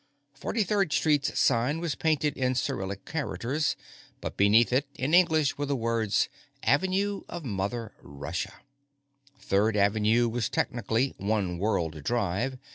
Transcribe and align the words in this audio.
43rd 0.35 0.91
Street's 0.91 1.39
sign 1.39 1.79
was 1.79 1.93
painted 1.93 2.35
in 2.35 2.55
Cyrillic 2.55 3.05
characters, 3.05 3.75
but 4.19 4.35
beneath 4.35 4.73
it, 4.73 4.87
in 4.95 5.13
English, 5.13 5.59
were 5.59 5.67
the 5.67 5.75
words 5.75 6.27
"Avenue 6.63 7.21
of 7.29 7.45
Mother 7.45 7.93
Russia." 8.01 8.61
Third 9.37 9.77
Avenue 9.77 10.27
was 10.27 10.49
technically 10.49 11.13
One 11.17 11.59
World 11.59 12.03
Drive. 12.03 12.57